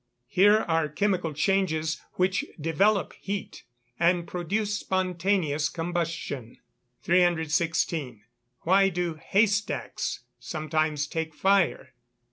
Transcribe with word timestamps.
Here 0.29 0.61
are 0.67 0.89
chemical 0.89 1.31
changes 1.31 2.01
which 2.13 2.43
develope 2.59 3.13
heat, 3.21 3.65
and 3.99 4.27
produce 4.27 4.75
spontaneous 4.79 5.69
combustion. 5.69 6.57
316. 7.03 8.23
_Why 8.65 8.91
do 8.91 9.19
hay 9.23 9.45
stacks 9.45 10.21
sometimes 10.39 11.05
take 11.05 11.35
fire? 11.35 11.93